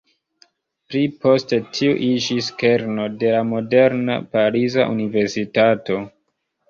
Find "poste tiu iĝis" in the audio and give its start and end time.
1.25-2.49